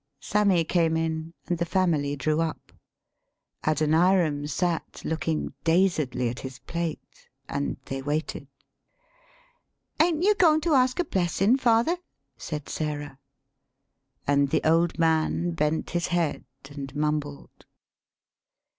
Sammy 0.19 0.63
came 0.63 0.97
in, 0.97 1.35
and 1.45 1.59
the 1.59 1.63
family 1.63 2.15
drew 2.15 2.41
up. 2.41 2.71
Adoniram 3.63 4.47
sat 4.47 4.99
looking 5.05 5.53
dazedly 5.63 6.27
at 6.27 6.39
his 6.39 6.57
plate 6.57 7.29
and 7.47 7.77
they 7.85 8.01
waited. 8.01 8.47
"Ain't 10.01 10.23
you 10.23 10.33
goin' 10.33 10.59
to 10.61 10.73
ask 10.73 10.97
a 10.99 11.03
blessin', 11.05 11.55
father?" 11.55 11.97
[said 12.35 12.67
Sarah.] 12.67 13.19
And 14.25 14.49
the 14.49 14.63
old 14.67 14.97
man 14.97 15.51
bent 15.51 15.91
his 15.91 16.07
head 16.07 16.45
and 16.67 16.95
mumbled. 16.95 17.67